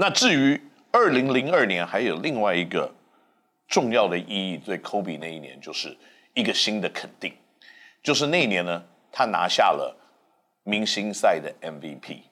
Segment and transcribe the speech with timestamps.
[0.00, 0.58] 那至于
[0.90, 2.90] 二零零二年，还有另外一个
[3.68, 5.94] 重要的意义，对 Kobe 那一年就是
[6.32, 7.34] 一个新的肯定，
[8.02, 9.94] 就是那一年呢，他拿下了
[10.64, 12.29] 明星赛的 MVP。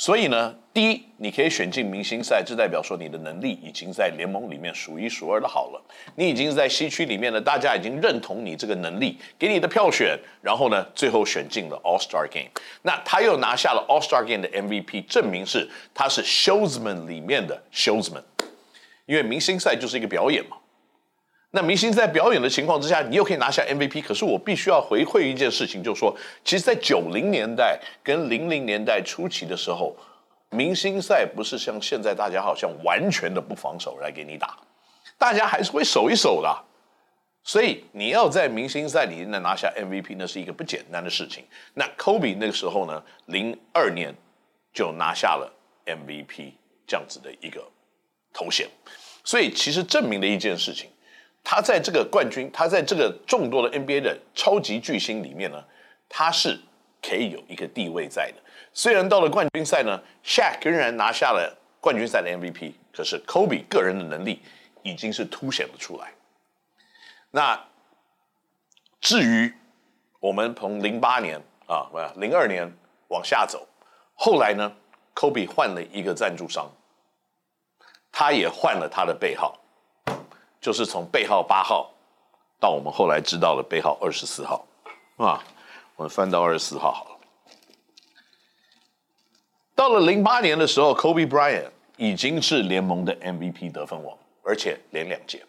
[0.00, 5.84] 所以呢，第一，你可以选进明星赛，这代表说你的能力已经在联盟里面数一数二的好了。
[6.14, 12.48] 你已经在西区里面呢，大家已经认同你这个能力，给你的票选，然后呢，最后选进了 All Star Game。
[12.82, 18.22] 那他又拿下了 All Star Game 的 MVP，证明是他是 Showsman 里面的 Showsman，
[19.06, 20.58] 因为明星赛就是一个表演嘛。
[21.50, 24.02] 那明星在表演的情况之下，你又可以拿下 MVP。
[24.02, 29.96] 可是我必须要回馈一件事情，就是说，其实，在九零年代跟零零年代初期的时候，
[30.50, 34.58] 明星赛不是像现在大家好像完全的不防守来给你打，
[35.16, 36.64] 大家还是会守一守的。
[37.42, 41.44] 所以你要在明星赛里面拿下 MVP，那是一个不简单的事情。
[41.72, 44.14] 那 Kobe 那个时候呢，零二年
[44.74, 45.50] 就拿下了
[45.86, 46.52] MVP
[46.86, 47.66] 这样子的一个
[48.34, 48.68] 头衔，
[49.24, 50.90] 所以其实证明了一件事情。
[51.42, 55.64] 他在这个冠军，他在这个众多的 NBA 的超级巨星里面呢，
[56.08, 56.58] 他是
[57.02, 58.42] 可以有一个地位在的。
[58.74, 64.42] 虽然到了冠军赛呢，Shaq 仍然拿下了冠军赛的 MVP，可是 Kobe 个人的能力
[64.82, 66.12] 已经是凸显了出来。
[67.30, 67.58] 那
[69.00, 69.52] 至于
[70.20, 72.70] 我们从零八年啊，不，零二年
[73.08, 73.66] 往下走，
[74.14, 74.72] 后来呢
[75.14, 76.70] ，Kobe 换了一个赞助商，
[78.12, 79.58] 他也换了他的背号。
[80.60, 81.90] 就是从背号八号
[82.60, 84.66] 到我们后来知道了背号二十四号，
[85.16, 85.42] 啊，
[85.96, 87.10] 我们翻到二十四号好了。
[89.74, 95.44] 到了零八年的时候，Kobe Bryant 已经是联盟的 MVP 得分王，而且连两届。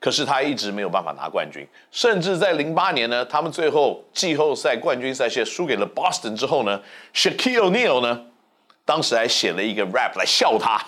[0.00, 6.80] 可是他一直没有办法拿冠军，甚至在零八年呢，他们最后季后赛冠军赛线输给了 Boston 之后呢
[7.14, 8.26] ，Shaquille O'Neal 呢，
[8.84, 10.78] 当时还写了一个 rap 来笑他。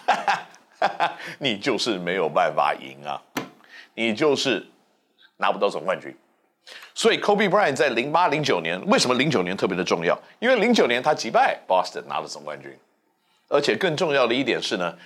[0.81, 3.21] 哈哈你就是没有办法赢啊，
[4.09, 4.67] 你就是
[5.37, 6.17] 拿不到总冠军。
[6.95, 10.19] 所以 Kobe Bryant 在零八零九年，为什么零九年特别的重要？
[10.39, 12.75] 因为零九年他击败 Boston 拿了总冠军，
[13.49, 14.97] 而且更重要的一点是呢。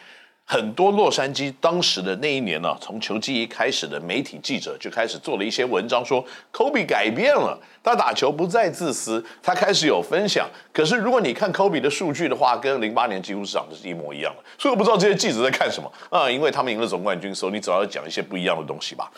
[0.47, 6.22] 很多洛杉矶当时的那一年呢、从球季一开始的媒体记者就开始做了一些文章，说
[6.53, 10.47] Kobe 改变了，他打球不再自私，他开始有分享。
[10.71, 14.44] 可是如果你看 Kobe 的数据的话，跟零八年几乎是长得是一模一样的。
[14.59, 19.10] 所以我不知道这些记者在看什么啊，因为他们赢了总冠军，所以你总要讲一些不一样的东西吧。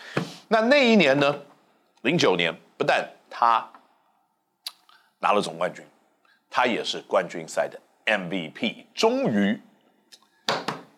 [0.46, 1.36] 那那一年呢，
[2.02, 3.68] 零九年不但他
[5.18, 5.84] 拿了总冠军，
[6.48, 7.76] 他也是冠军赛的
[8.06, 9.60] MVP，终于。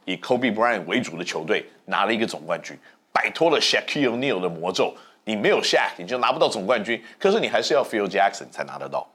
[0.09, 2.75] 以 Kobe Bryant 为主的球队拿了一个总冠军，
[3.13, 4.97] 摆脱了 Shaquille O'Neal 的魔咒。
[5.25, 7.05] 你没有 Shaq，你就拿不到总冠军。
[7.19, 9.07] 可是你还是要 Phil Jackson 才拿得到。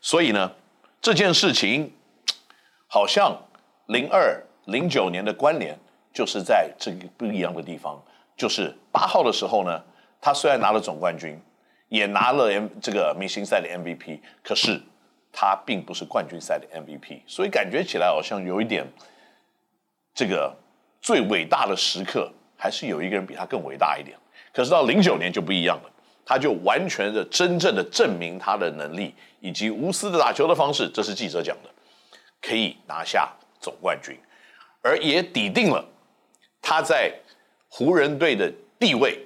[0.00, 0.50] 所以呢，
[1.02, 1.92] 这件事情
[2.86, 3.36] 好像
[3.88, 5.78] 零二零九年的关联
[6.14, 8.02] 就是在这个不一样的地方，
[8.34, 9.84] 就是八号的时候呢，
[10.18, 11.38] 他虽然拿了总冠军，
[11.90, 14.80] 也拿了 M 这个明星赛的 MVP，可是
[15.30, 18.86] 他并不是冠军赛的 MVP，所以感觉起来好像有一点。
[20.14, 20.54] 这个
[21.00, 24.16] 最伟大的时刻，还是有一个人比他更伟大一点。
[24.52, 25.90] 可是到零九年就不一样了，
[26.26, 31.70] 他就完全的、真正的证明他的能力以及无私的打球的方式，这是记者讲的，
[32.42, 34.18] 可以拿下总冠军，
[34.82, 35.84] 而也抵定了
[36.60, 37.12] 他在
[37.68, 39.18] 湖人队的地位。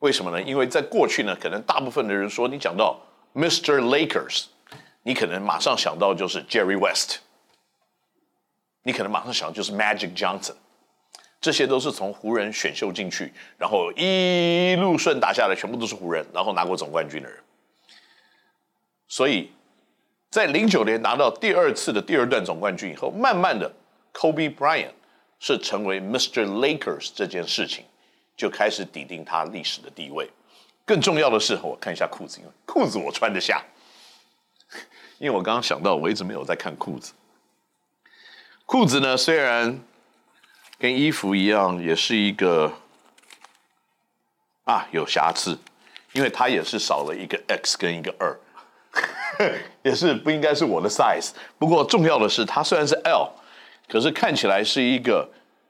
[0.00, 0.42] 为什么呢？
[0.42, 3.00] 因为在过去呢，可能大部分的人说你讲到
[3.34, 3.80] Mr.
[3.80, 4.44] Lakers，
[5.04, 7.20] 你可能马上想到就是 Jerry West。
[8.82, 10.54] 你可能马上想就是 Magic Johnson，
[11.40, 17.38] 这些都是从湖人选秀进去，然后一路顺打下来，全部都是湖人，然后拿过总冠军的人。
[19.08, 19.52] 所以，
[20.30, 23.70] 在零九年拿到第二次的第二段总冠军以后，慢慢的
[24.14, 24.92] ，Kobe Bryant
[25.38, 26.46] 是成为 Mr.
[26.46, 27.84] Lakers 这件事情，
[28.36, 30.30] 就开始抵定他历史的地位。
[30.84, 33.62] 更重要的是，我看一下裤子，因为裤子我穿得下，
[35.18, 37.12] 因为我刚刚想到，我一直没有在看裤子。
[38.66, 39.80] 裤子呢，虽然
[40.78, 42.72] 跟衣服一样，也是一个
[44.64, 45.58] 啊有瑕疵，
[46.12, 48.38] 因为它也是少了一个 X 跟一个二，
[49.82, 51.32] 也是不应该是我的 size。
[51.58, 53.30] 不过重要的是，它虽然是 L，
[53.88, 55.28] 可是看起来是一个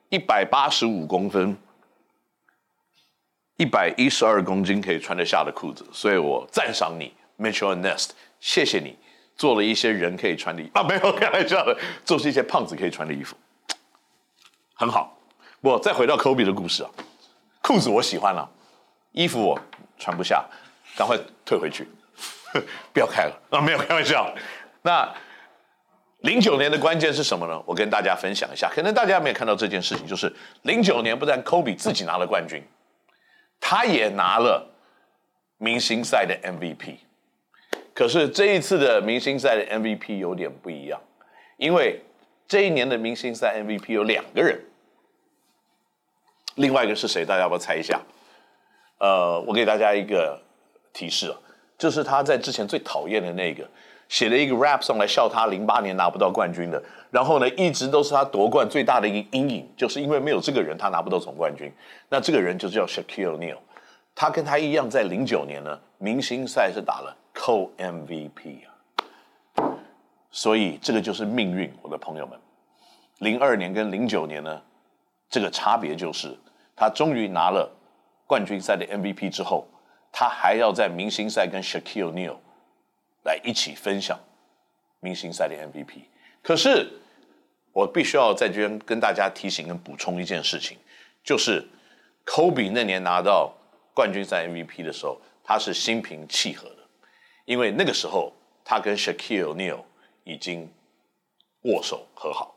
[0.09, 1.57] 一百八十五公分、
[3.57, 8.97] 一百一十二公斤可以穿得下的裤子，所以我赞赏你，Mitchell Nest，谢谢你。
[9.37, 13.37] 做了一些人可以穿的衣服啊，没有开玩笑的，做出一些胖子可以穿的衣服，
[14.75, 15.19] 很好。
[15.61, 16.91] 不，再回到 Kobe 的故事啊，
[17.63, 18.49] 裤子我喜欢了，
[19.13, 19.59] 衣服我
[19.99, 20.45] 穿不下，
[20.97, 21.89] 赶快退回去，
[22.93, 24.35] 不要开了啊，没有开玩笑。
[24.83, 25.09] 那
[26.23, 27.63] 零九年的关键是什么呢？
[27.65, 30.33] 我跟大家分享一下，可能大家没有看到这件事情，就是
[30.63, 32.63] 零九年不但 Kobe 自己拿了冠军，
[33.61, 34.69] 他也拿了
[35.59, 36.97] 明星赛的 MVP。
[38.03, 41.01] 可是这一次的明星赛的 MVP 有点不一样，
[41.57, 42.03] 因为
[42.49, 44.61] 这一年的明星赛 MVP 有两个人，
[46.57, 47.25] 另外一个是谁？
[47.25, 48.01] 大家要不要猜一下？
[48.99, 50.37] 呃，我给大家一个
[50.93, 51.39] 提示啊，
[51.79, 53.65] 就是他在之前最讨厌的那个，
[54.09, 56.83] 写了一个 rap 用来笑他零八年拿不到冠军的，
[57.13, 61.73] 然后呢，一直都是他夺冠最大的一个阴影，就是因为没有这个人，他拿不到总冠军。
[62.09, 63.59] 那这个人就叫 Shaquille O'Neal，
[64.13, 67.17] 他跟他一样，在零九年呢，明星赛是打了。
[67.35, 69.77] 扣 MVP 啊，
[70.31, 72.39] 所以这个就是命运，我的朋友们。
[73.19, 74.63] 零二年跟零九年呢，
[75.29, 76.37] 这个差别就是，
[76.75, 77.71] 他终于拿了
[78.27, 79.67] 冠军赛的 MVP 之后，
[80.11, 82.41] 他还要在明星赛跟 Shaquille n e a l
[83.25, 84.19] 来一起分享
[85.01, 86.03] 明星赛的 MVP。
[86.43, 86.91] 可是
[87.73, 90.77] 我必须要在这边跟大家提醒跟补充一件事情，
[91.23, 91.65] 就是
[92.27, 93.55] Kobe 那年拿到
[93.95, 96.82] 冠军赛 MVP 的时候，他是心平气和的。
[97.45, 98.33] 因为那个时候，
[98.65, 99.81] 他跟 Shaquille O'Neal
[100.25, 100.71] 已经
[101.63, 102.55] 握手和好。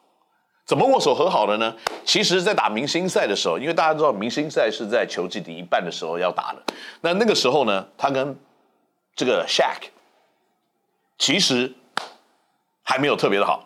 [0.66, 1.76] 怎么握手和好的呢？
[2.04, 6.64] 其实，在打明星赛的时候，因为大家知道明星赛是在球季第一半的时候要打的。
[7.02, 8.36] 那那个时候呢，他跟
[9.16, 9.90] 这个 Shaq
[11.20, 11.72] 其实
[12.82, 13.64] 还没有特别的好。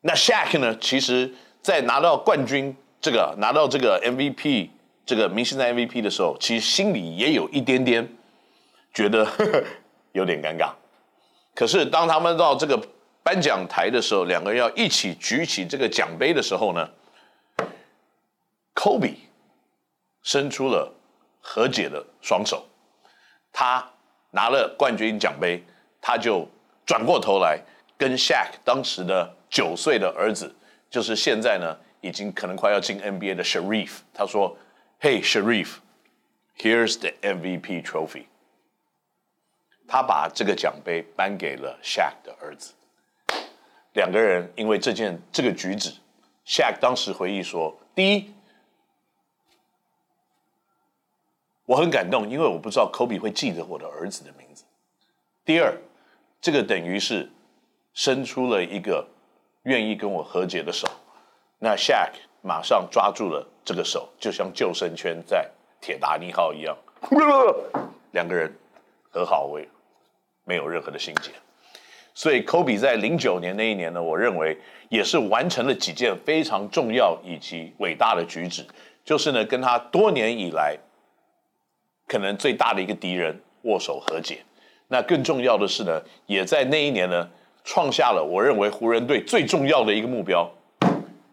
[0.00, 4.70] 那 Shaq 呢，其实在拿到冠军这个拿到这个 MVP
[5.04, 8.16] 这个明星赛 MVP 的时候，其实心里也有一点点
[8.94, 9.64] 觉得呵呵。
[10.14, 10.70] 有点尴尬，
[11.56, 12.80] 可是当他们到这个
[13.24, 16.88] 颁奖台的时候，两个人要一起举起这个奖杯的时候呢
[18.76, 19.16] ，Kobe
[20.22, 20.94] 伸出了
[21.40, 22.64] 和解的双手，
[23.52, 23.84] 他
[24.30, 25.64] 拿了冠军奖杯，
[26.00, 26.48] 他就
[26.86, 27.60] 转过头来
[27.98, 30.54] 跟 Shaq 当时的九岁的儿子，
[30.88, 34.56] 就是现在呢已经可能快要进 NBA 的 Sharif，他说
[35.00, 38.26] ：“Hey Sharif，here's the MVP trophy。”
[39.86, 42.72] 他把这个奖杯颁给了 Shaq 的儿子，
[43.92, 45.92] 两个人因为这件这个举止
[46.46, 48.34] ，Shaq 当时回忆说：第一，
[51.66, 54.64] 我很感动，因为我不知道 Kobe 会记得我的儿子的名字；
[55.44, 55.76] 第二，
[56.40, 57.30] 这个等于是
[57.92, 59.06] 伸出了一个
[59.62, 60.88] 愿意跟我和解的手，
[61.58, 62.10] 那 Shaq
[62.42, 65.48] 马上抓住了这个手，就像救生圈在
[65.80, 66.76] 铁达尼号一样，
[68.12, 68.52] 两个人
[69.10, 69.68] 和好为。
[70.44, 71.30] 没有任何的心结，
[72.14, 74.56] 所以 Kobe 在零九年那一年呢，我认为
[74.90, 78.64] 也是完成了几件非常重要以及伟大的举止，
[79.04, 80.78] 就是呢跟他多年以来
[82.06, 84.44] 可能最大的一个敌人握手和解。
[84.88, 87.28] 那更重要的是呢，也在那一年呢
[87.64, 90.48] 创下了我认为湖人队最重要的一个目标，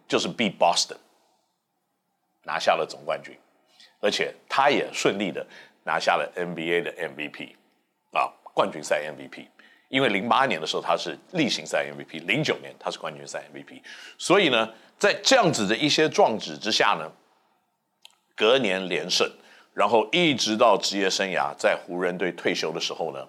[0.07, 0.95] 就是 be Boston，
[2.43, 3.37] 拿下了总冠军，
[3.99, 5.45] 而且他也顺利的
[5.83, 7.49] 拿下了 NBA 的 MVP
[8.13, 8.31] 啊。
[8.53, 9.47] 冠军赛 MVP，
[9.89, 13.81] 因为零八年的时候他是例行赛 MVP，零九年他是冠军赛 MVP，
[14.17, 17.11] 所以呢，在这样子的一些壮举之下呢，
[18.35, 19.29] 隔年连胜，
[19.73, 23.25] 然后一直到职业生涯在湖人队退休的时候呢，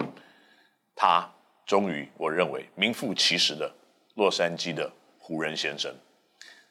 [0.95, 1.29] 他
[1.67, 3.73] 终于我认为名副其实的
[4.15, 5.95] 洛杉矶的湖人先生。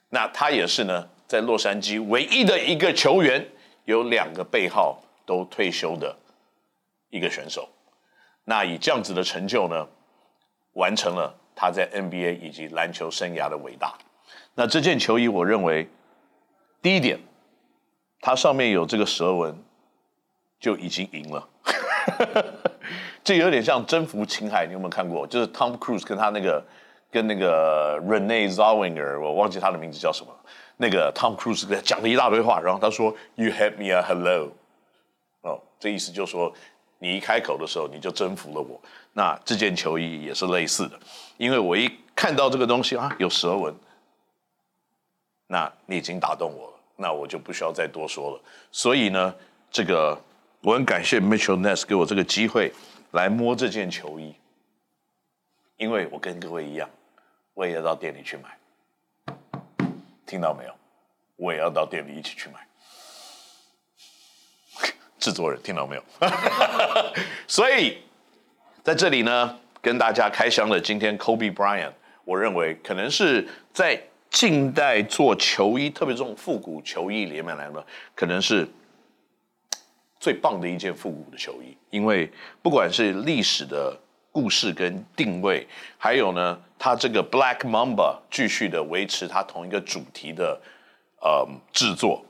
[0.10, 3.46] 那他也是呢，在洛杉矶唯一的一个球员，
[3.86, 6.14] 有两个背号都退休的
[7.10, 7.70] 一个选手。
[8.44, 9.88] 那以这样子的成就呢，
[10.74, 13.94] 完成了他在 NBA 以及篮球生涯的伟大。
[14.56, 15.88] 那这件球衣，我认为
[16.82, 17.20] 第一点，
[18.20, 19.56] 它上面有这个蛇纹，
[20.60, 21.48] 就已经赢了。
[23.24, 25.28] 这有点像征服情海，你有没有看过？
[25.28, 26.66] 就是 Tom Cruise 跟他那个
[27.12, 30.36] 跟那个 Renee Zellweger，我忘记他的名字叫什么。
[30.78, 34.52] 那个 Tom Cruise 跟他讲了一大堆话，然后他说 “You had me a hello”，
[35.42, 36.52] 哦，这意思就是说。
[37.04, 38.80] 你一开口的时候，你就征服了我。
[39.12, 41.00] 那这件球衣也是类似的，
[41.38, 43.74] 因为我一看到这个东西啊，有蛇纹，
[45.48, 48.42] 那你已经打动我了，那我就不需要再多说了。
[48.72, 49.34] 所以呢，
[49.72, 50.16] 这个
[50.62, 52.72] 我很感谢 Mitchell Ness 给我这个机会
[53.14, 54.36] 来摸这件球衣，
[55.78, 56.88] 因为我跟各位一样，
[57.56, 59.36] 我也要到店里去买，
[60.28, 60.74] 听到没有？
[61.36, 62.60] 我也要到店里一起去买。
[65.22, 66.04] 制作人听到没有？
[67.48, 68.00] 所以
[68.84, 71.94] 在这里呢，跟大家开箱的今天 Kobe Bryant，
[72.26, 74.02] 我认为可能是在
[74.32, 77.84] 近代做球衣，特别这种复古球衣里面来呢，
[78.16, 78.68] 可能是
[80.20, 81.78] 最棒的一件复古的球衣。
[81.92, 82.28] 因为
[82.64, 83.96] 不管是历史的
[84.32, 85.68] 故事跟定位，
[86.00, 90.60] 还有呢，它这个 Black Mamba 继续的维持它同一个主题的
[91.22, 92.26] 呃制作，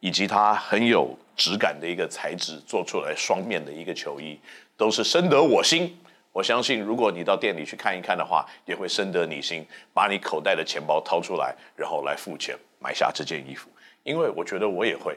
[0.00, 4.38] 以及它很有质感的一个材质做出来双面的一个球衣，
[4.76, 5.96] 都是深得我心。
[6.32, 13.68] 我相信，如果你到店里去看一看的话，也会深得你心，把你口袋的钱包掏出来，然后来付钱买下这件衣服。
[14.02, 15.16] 因为我觉得我也会。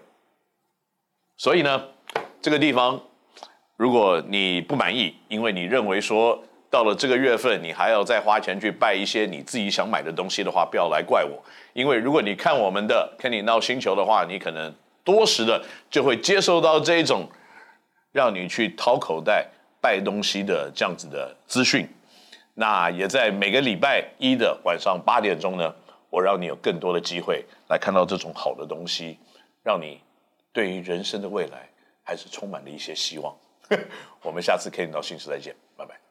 [1.38, 1.88] 所以呢，
[2.42, 3.02] 这个地方。
[3.78, 11.44] 如果你不满意，因为你认为说到了这个月份，你还要再花钱去拜一些你自己想买的东西的话，不要来怪我。
[11.74, 14.74] 因为如果你看我们的 Kenny NOW 星球的话，你可能
[15.06, 17.30] 多时的就会接收到这一种
[18.12, 19.48] 让你去掏口袋
[19.80, 21.88] 拜东西的这样子的资讯。
[22.56, 25.74] 那也在每个礼拜一的晚上八点钟呢，
[26.10, 29.20] 我让你有更多的机会来看到这种好的东西，
[29.62, 30.02] 让你
[30.52, 31.70] 对于人生的未来
[32.04, 33.36] 还是充满了一些希望。
[34.24, 36.05] 我们下次 Kenny NOW 星球再见，拜拜。